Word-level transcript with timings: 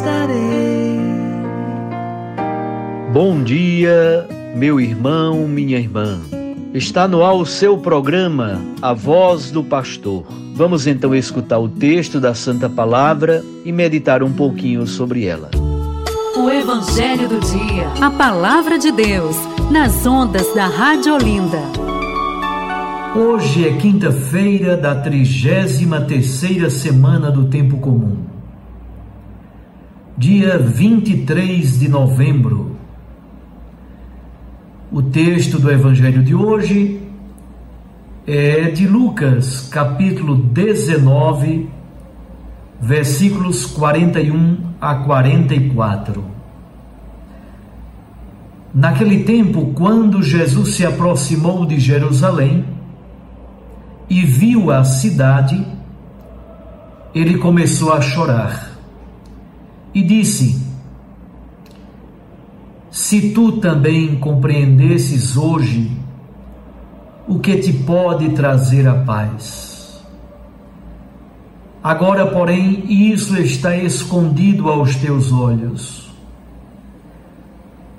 darei. 0.00 0.96
Bom 3.12 3.42
dia, 3.42 4.26
meu 4.54 4.80
irmão, 4.80 5.48
minha 5.48 5.78
irmã. 5.78 6.20
Está 6.74 7.08
no 7.08 7.24
ar 7.24 7.34
o 7.34 7.46
seu 7.46 7.78
programa, 7.78 8.60
A 8.82 8.92
Voz 8.92 9.50
do 9.50 9.64
Pastor. 9.64 10.26
Vamos 10.54 10.86
então 10.86 11.14
escutar 11.14 11.58
o 11.58 11.68
texto 11.68 12.20
da 12.20 12.34
Santa 12.34 12.68
Palavra 12.68 13.42
e 13.64 13.72
meditar 13.72 14.22
um 14.22 14.32
pouquinho 14.32 14.86
sobre 14.86 15.24
ela. 15.24 15.50
O 16.36 16.50
Evangelho 16.50 17.28
do 17.28 17.40
Dia. 17.40 17.88
A 18.00 18.10
Palavra 18.10 18.78
de 18.78 18.92
Deus, 18.92 19.36
nas 19.70 20.06
ondas 20.06 20.52
da 20.54 20.66
Rádio 20.66 21.14
Olinda. 21.14 21.62
Hoje 23.16 23.66
é 23.66 23.72
quinta-feira 23.72 24.76
da 24.76 25.02
33ª 25.02 26.68
semana 26.68 27.30
do 27.30 27.46
Tempo 27.46 27.78
Comum. 27.78 28.35
Dia 30.18 30.58
23 30.58 31.78
de 31.78 31.88
novembro 31.90 32.74
o 34.90 35.02
texto 35.02 35.58
do 35.58 35.70
Evangelho 35.70 36.22
de 36.22 36.34
hoje 36.34 37.02
é 38.26 38.70
de 38.70 38.86
Lucas, 38.88 39.68
capítulo 39.70 40.36
19, 40.36 41.68
versículos 42.80 43.66
41 43.66 44.56
a 44.80 44.94
44. 44.94 46.24
Naquele 48.72 49.24
tempo, 49.24 49.72
quando 49.74 50.22
Jesus 50.22 50.76
se 50.76 50.86
aproximou 50.86 51.66
de 51.66 51.78
Jerusalém 51.78 52.64
e 54.08 54.22
viu 54.22 54.70
a 54.70 54.82
cidade, 54.82 55.62
ele 57.14 57.36
começou 57.36 57.92
a 57.92 58.00
chorar 58.00 58.75
e 59.96 60.02
disse: 60.02 60.62
se 62.90 63.30
tu 63.30 63.52
também 63.52 64.16
compreendesses 64.16 65.38
hoje 65.38 65.90
o 67.26 67.38
que 67.38 67.56
te 67.56 67.72
pode 67.72 68.28
trazer 68.30 68.86
a 68.86 68.94
paz. 68.94 70.04
Agora, 71.82 72.26
porém, 72.26 72.84
isso 73.10 73.40
está 73.40 73.74
escondido 73.74 74.68
aos 74.68 74.96
teus 74.96 75.32
olhos. 75.32 76.10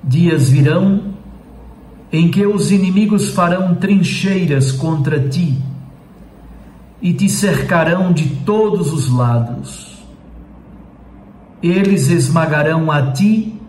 Dias 0.03 0.50
virão 0.50 1.16
em 2.12 2.30
que 2.30 2.45
os 2.45 2.72
inimigos 2.72 3.30
farão 3.30 3.73
trincheiras 3.73 4.72
contra 4.72 5.28
ti 5.28 5.58
e 7.02 7.12
te 7.12 7.28
cercarão 7.28 8.14
de 8.14 8.28
todos 8.45 8.94
os 8.94 9.09
lados. 9.09 9.86
Eles 11.61 12.09
esmagarão 12.09 12.91
a 12.91 13.11
ti 13.11 13.59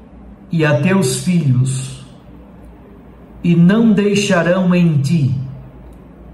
e 0.51 0.65
a 0.65 0.81
teus 0.81 1.25
filhos, 1.25 2.05
e 3.43 3.55
não 3.55 3.93
deixarão 3.93 4.75
em 4.75 4.99
ti 4.99 5.35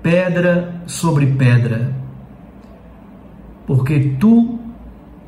pedra 0.02 0.82
sobre 0.86 1.26
pedra, 1.26 1.94
porque 3.66 4.16
tu 4.20 4.58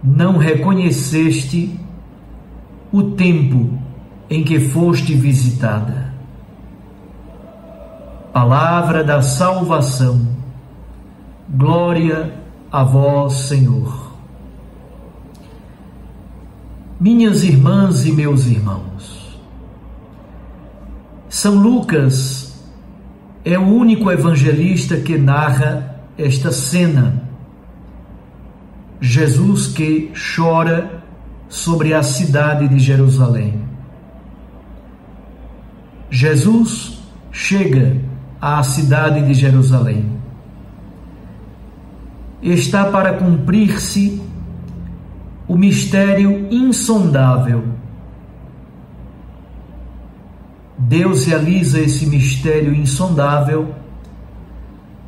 não 0.05 0.37
reconheceste 0.37 1.81
o 2.93 3.03
tempo 3.03 3.71
em 4.29 4.45
que 4.45 4.61
foste 4.61 5.15
visitada. 5.15 6.13
Palavra 8.33 9.03
da 9.03 9.23
salvação, 9.23 10.29
glória 11.49 12.35
a 12.71 12.85
vós, 12.85 13.33
Senhor. 13.33 14.06
Minhas 16.99 17.45
irmãs 17.45 18.07
e 18.07 18.13
meus 18.13 18.47
irmãos, 18.47 19.39
São 21.29 21.55
Lucas 21.55 22.59
é 23.45 23.59
o 23.59 23.67
único 23.67 24.11
evangelista 24.11 24.97
que 24.97 25.19
narra 25.19 26.01
esta 26.17 26.51
cena. 26.51 27.23
Jesus 28.99 29.67
que 29.67 30.11
chora 30.35 31.05
sobre 31.51 31.93
a 31.93 32.03
cidade 32.03 32.67
de 32.67 32.79
Jerusalém. 32.79 33.61
Jesus 36.11 36.99
chega 37.31 38.01
à 38.41 38.63
cidade 38.63 39.21
de 39.27 39.35
Jerusalém. 39.35 40.17
Está 42.41 42.87
para 42.87 43.13
cumprir-se 43.19 44.23
o 45.49 45.57
mistério 45.57 46.49
insondável. 46.51 47.65
Deus 50.79 51.25
realiza 51.25 51.81
esse 51.81 52.07
mistério 52.07 52.75
insondável 52.75 53.75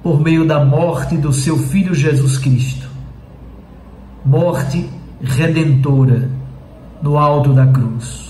por 0.02 0.20
meio 0.20 0.46
da 0.46 0.64
morte 0.64 1.16
do 1.16 1.32
seu 1.32 1.58
Filho 1.58 1.94
Jesus 1.94 2.38
Cristo. 2.38 2.88
Morte 4.24 4.88
redentora 5.20 6.30
no 7.02 7.18
alto 7.18 7.52
da 7.52 7.66
cruz. 7.66 8.28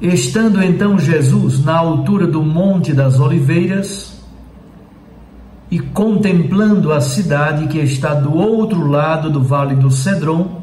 Estando 0.00 0.62
então 0.62 0.98
Jesus 0.98 1.64
na 1.64 1.76
altura 1.76 2.26
do 2.26 2.42
Monte 2.42 2.92
das 2.92 3.20
Oliveiras, 3.20 4.13
e 5.74 5.80
contemplando 5.80 6.92
a 6.92 7.00
cidade 7.00 7.66
que 7.66 7.80
está 7.80 8.14
do 8.14 8.32
outro 8.32 8.86
lado 8.86 9.28
do 9.28 9.42
vale 9.42 9.74
do 9.74 9.90
Cedron, 9.90 10.62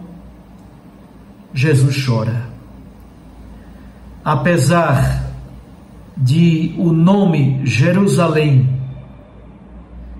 Jesus 1.53 2.05
chora. 2.05 2.47
Apesar 4.23 5.33
de 6.16 6.73
o 6.77 6.94
nome 6.94 7.59
Jerusalém 7.66 8.69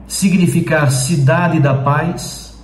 significar 0.10 0.92
cidade 0.92 1.62
da 1.62 1.74
paz, 1.74 2.62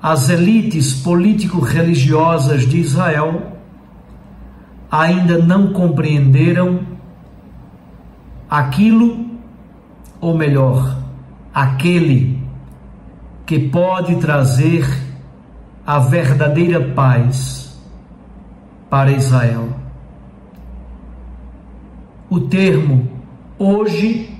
as 0.00 0.28
elites 0.28 0.94
político-religiosas 0.94 2.62
de 2.64 2.78
Israel 2.78 3.56
ainda 4.88 5.36
não 5.36 5.72
compreenderam 5.72 6.82
aquilo 8.48 9.29
ou 10.20 10.36
melhor, 10.36 10.96
aquele 11.52 12.38
que 13.46 13.58
pode 13.58 14.16
trazer 14.16 14.86
a 15.86 15.98
verdadeira 15.98 16.80
paz 16.94 17.80
para 18.88 19.10
Israel. 19.10 19.68
O 22.28 22.40
termo 22.40 23.08
hoje 23.58 24.38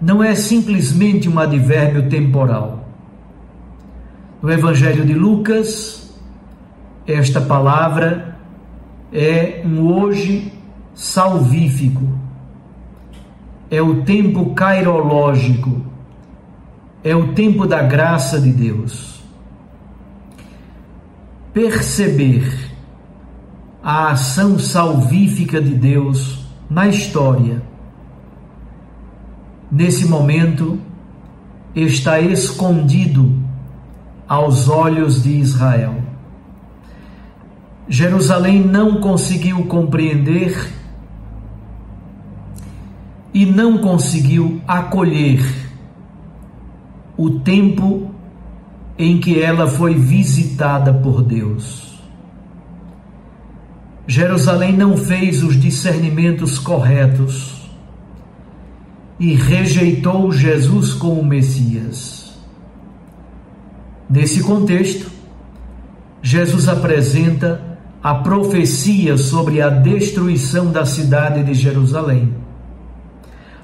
não 0.00 0.22
é 0.22 0.34
simplesmente 0.34 1.28
um 1.28 1.38
advérbio 1.38 2.08
temporal. 2.08 2.84
No 4.42 4.50
Evangelho 4.50 5.04
de 5.04 5.14
Lucas, 5.14 6.14
esta 7.06 7.40
palavra 7.40 8.36
é 9.12 9.62
um 9.64 9.86
hoje 9.86 10.52
salvífico 10.94 12.19
é 13.70 13.80
o 13.80 14.02
tempo 14.02 14.52
cairológico, 14.52 15.80
é 17.04 17.14
o 17.14 17.32
tempo 17.34 17.66
da 17.66 17.82
graça 17.82 18.40
de 18.40 18.50
Deus. 18.50 19.22
Perceber 21.54 22.70
a 23.82 24.10
ação 24.10 24.58
salvífica 24.58 25.60
de 25.60 25.74
Deus 25.74 26.44
na 26.68 26.88
história, 26.88 27.62
nesse 29.70 30.06
momento, 30.06 30.78
está 31.74 32.20
escondido 32.20 33.32
aos 34.28 34.68
olhos 34.68 35.22
de 35.22 35.30
Israel. 35.30 35.94
Jerusalém 37.88 38.60
não 38.60 39.00
conseguiu 39.00 39.64
compreender 39.66 40.79
e 43.32 43.46
não 43.46 43.78
conseguiu 43.78 44.60
acolher 44.66 45.42
o 47.16 47.30
tempo 47.40 48.10
em 48.98 49.18
que 49.18 49.40
ela 49.40 49.66
foi 49.66 49.94
visitada 49.94 50.92
por 50.92 51.22
Deus. 51.22 52.00
Jerusalém 54.06 54.76
não 54.76 54.96
fez 54.96 55.42
os 55.44 55.58
discernimentos 55.58 56.58
corretos 56.58 57.70
e 59.18 59.34
rejeitou 59.34 60.32
Jesus 60.32 60.94
como 60.94 61.22
Messias. 61.22 62.38
Nesse 64.08 64.42
contexto, 64.42 65.10
Jesus 66.22 66.68
apresenta 66.68 67.78
a 68.02 68.14
profecia 68.14 69.16
sobre 69.16 69.60
a 69.60 69.68
destruição 69.68 70.72
da 70.72 70.84
cidade 70.84 71.44
de 71.44 71.54
Jerusalém, 71.54 72.34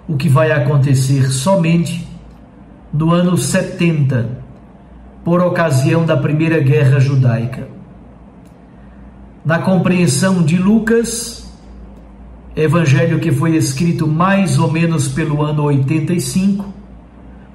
o 0.09 0.17
que 0.17 0.29
vai 0.29 0.53
acontecer 0.53 1.31
somente 1.31 2.07
no 2.93 3.13
ano 3.13 3.37
70 3.37 4.45
por 5.25 5.41
ocasião 5.41 6.07
da 6.07 6.17
Primeira 6.17 6.61
Guerra 6.61 7.01
Judaica. 7.01 7.69
Na 9.45 9.59
compreensão 9.59 10.43
de 10.43 10.57
Lucas, 10.57 11.53
evangelho 12.55 13.19
que 13.19 13.33
foi 13.33 13.57
escrito 13.57 14.07
mais 14.07 14.59
ou 14.59 14.71
menos 14.71 15.09
pelo 15.09 15.43
ano 15.43 15.65
85, 15.65 16.73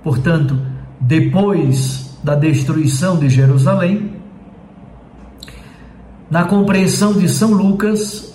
portanto, 0.04 0.60
depois 1.00 2.18
da 2.24 2.36
destruição 2.36 3.18
de 3.18 3.30
Jerusalém, 3.30 4.14
na 6.30 6.44
compreensão 6.44 7.14
de 7.14 7.28
São 7.28 7.52
Lucas, 7.52 8.31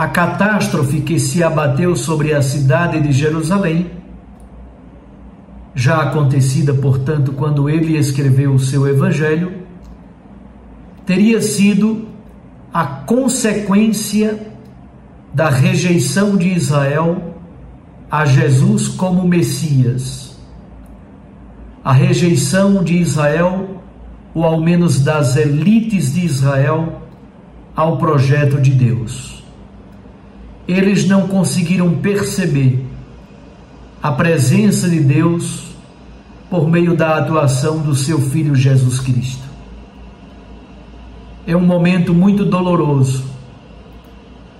a 0.00 0.08
catástrofe 0.08 1.02
que 1.02 1.20
se 1.20 1.44
abateu 1.44 1.94
sobre 1.94 2.32
a 2.32 2.40
cidade 2.40 3.02
de 3.02 3.12
Jerusalém 3.12 3.90
já 5.74 6.00
acontecida, 6.00 6.72
portanto, 6.72 7.32
quando 7.32 7.68
ele 7.68 7.98
escreveu 7.98 8.54
o 8.54 8.58
seu 8.58 8.88
evangelho, 8.88 9.52
teria 11.04 11.42
sido 11.42 12.08
a 12.72 12.86
consequência 12.86 14.40
da 15.34 15.50
rejeição 15.50 16.34
de 16.34 16.48
Israel 16.48 17.34
a 18.10 18.24
Jesus 18.24 18.88
como 18.88 19.28
Messias. 19.28 20.34
A 21.84 21.92
rejeição 21.92 22.82
de 22.82 22.96
Israel, 22.96 23.82
ou 24.32 24.44
ao 24.46 24.62
menos 24.62 25.04
das 25.04 25.36
elites 25.36 26.14
de 26.14 26.24
Israel, 26.24 27.02
ao 27.76 27.98
projeto 27.98 28.58
de 28.58 28.70
Deus. 28.70 29.39
Eles 30.70 31.04
não 31.04 31.26
conseguiram 31.26 31.96
perceber 31.96 32.86
a 34.00 34.12
presença 34.12 34.88
de 34.88 35.00
Deus 35.00 35.64
por 36.48 36.68
meio 36.68 36.96
da 36.96 37.18
atuação 37.18 37.78
do 37.78 37.92
seu 37.92 38.20
Filho 38.20 38.54
Jesus 38.54 39.00
Cristo. 39.00 39.42
É 41.44 41.56
um 41.56 41.66
momento 41.66 42.14
muito 42.14 42.44
doloroso. 42.44 43.24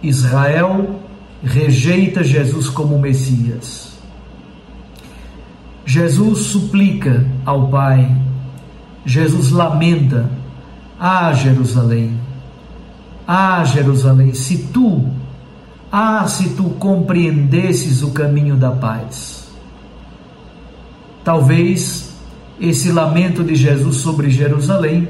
Israel 0.03 0.99
rejeita 1.45 2.25
Jesus 2.25 2.69
como 2.69 2.99
Messias. 2.99 3.97
Jesus 5.87 6.39
suplica 6.41 7.25
ao 7.47 7.69
Pai, 7.69 8.17
Jesus 9.07 9.53
lamenta: 9.53 10.29
Ah, 10.99 11.33
Jerusalém, 11.33 12.19
ah, 13.29 13.63
Jerusalém, 13.63 14.35
se 14.35 14.59
tu 14.73 15.09
ah, 15.91 16.27
se 16.29 16.51
tu 16.51 16.65
compreendesses 16.71 18.03
o 18.03 18.13
caminho 18.13 18.57
da 18.57 18.71
paz. 18.71 19.49
Talvez 21.25 22.15
esse 22.61 22.93
lamento 22.93 23.43
de 23.43 23.55
Jesus 23.55 23.97
sobre 23.97 24.31
Jerusalém 24.31 25.09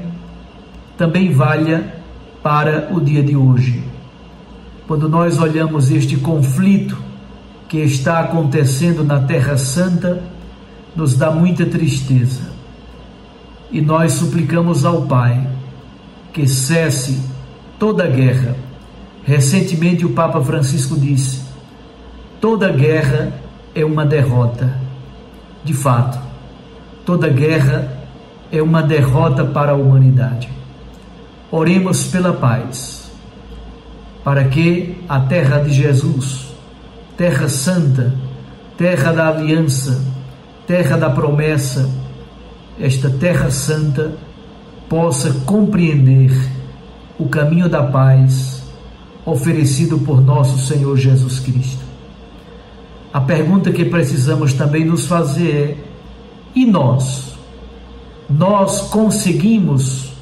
também 0.97 1.31
valha 1.31 1.95
para 2.41 2.89
o 2.91 2.99
dia 2.99 3.21
de 3.21 3.35
hoje. 3.35 3.83
Quando 4.87 5.07
nós 5.07 5.39
olhamos 5.39 5.91
este 5.91 6.17
conflito 6.17 6.97
que 7.69 7.77
está 7.77 8.19
acontecendo 8.19 9.03
na 9.03 9.21
Terra 9.21 9.57
Santa, 9.57 10.21
nos 10.95 11.15
dá 11.15 11.31
muita 11.31 11.65
tristeza. 11.65 12.51
E 13.71 13.79
nós 13.81 14.13
suplicamos 14.13 14.83
ao 14.83 15.03
Pai 15.03 15.47
que 16.33 16.47
cesse 16.47 17.21
toda 17.79 18.07
guerra 18.07 18.55
Recentemente, 19.23 20.05
o 20.05 20.09
Papa 20.09 20.41
Francisco 20.41 20.99
disse: 20.99 21.41
toda 22.39 22.71
guerra 22.71 23.33
é 23.75 23.85
uma 23.85 24.05
derrota. 24.05 24.73
De 25.63 25.73
fato, 25.73 26.19
toda 27.05 27.29
guerra 27.29 27.99
é 28.51 28.61
uma 28.61 28.81
derrota 28.81 29.45
para 29.45 29.73
a 29.73 29.75
humanidade. 29.75 30.49
Oremos 31.51 32.07
pela 32.07 32.33
paz, 32.33 33.11
para 34.23 34.45
que 34.45 34.97
a 35.07 35.19
terra 35.19 35.59
de 35.59 35.71
Jesus, 35.71 36.47
terra 37.15 37.47
santa, 37.47 38.15
terra 38.75 39.11
da 39.11 39.27
aliança, 39.27 40.03
terra 40.65 40.97
da 40.97 41.09
promessa, 41.09 41.89
esta 42.79 43.09
terra 43.09 43.51
santa 43.51 44.13
possa 44.89 45.31
compreender 45.45 46.31
o 47.19 47.29
caminho 47.29 47.69
da 47.69 47.83
paz 47.83 48.50
oferecido 49.25 49.99
por 49.99 50.21
nosso 50.21 50.57
Senhor 50.65 50.97
Jesus 50.97 51.39
Cristo. 51.39 51.83
A 53.13 53.19
pergunta 53.19 53.71
que 53.71 53.85
precisamos 53.85 54.53
também 54.53 54.85
nos 54.85 55.05
fazer 55.05 55.51
é: 55.51 55.77
e 56.55 56.65
nós? 56.65 57.35
Nós 58.29 58.81
conseguimos 58.81 60.13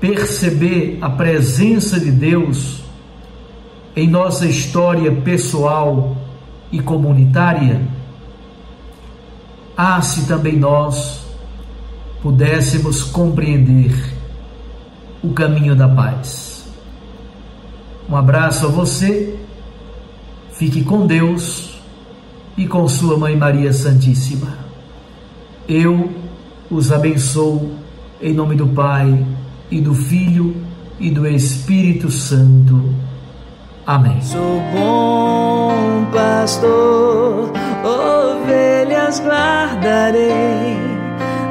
perceber 0.00 0.98
a 1.00 1.10
presença 1.10 1.98
de 1.98 2.12
Deus 2.12 2.82
em 3.96 4.08
nossa 4.08 4.46
história 4.46 5.10
pessoal 5.10 6.16
e 6.70 6.80
comunitária? 6.80 7.82
Ah, 9.76 10.00
se 10.00 10.26
também 10.26 10.56
nós 10.56 11.24
pudéssemos 12.22 13.02
compreender 13.02 13.92
o 15.22 15.32
caminho 15.32 15.74
da 15.74 15.88
paz. 15.88 16.53
Um 18.08 18.16
abraço 18.16 18.66
a 18.66 18.68
você, 18.68 19.38
fique 20.52 20.84
com 20.84 21.06
Deus 21.06 21.80
e 22.56 22.66
com 22.66 22.86
Sua 22.86 23.16
Mãe 23.16 23.36
Maria 23.36 23.72
Santíssima. 23.72 24.58
Eu 25.68 26.10
os 26.70 26.92
abençoo 26.92 27.70
em 28.20 28.32
nome 28.32 28.54
do 28.56 28.66
Pai 28.68 29.24
e 29.70 29.80
do 29.80 29.94
Filho 29.94 30.54
e 31.00 31.10
do 31.10 31.26
Espírito 31.26 32.10
Santo. 32.10 32.94
Amém. 33.86 34.20
Sou 34.20 34.62
bom 34.74 36.06
pastor, 36.12 37.52
ovelhas 37.82 39.20
guardarei, 39.20 40.76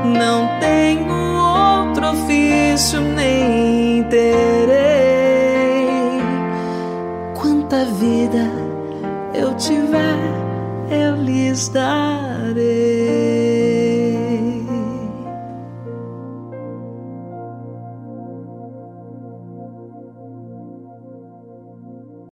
não 0.05 0.59
tenho 0.59 1.13
outro 1.13 2.11
ofício 2.11 3.01
nem 3.01 4.03
terei 7.73 7.85
vida 7.85 8.51
eu 9.33 9.55
tiver, 9.55 10.19
eu 10.91 11.15
lhes 11.15 11.69
darei. 11.69 13.22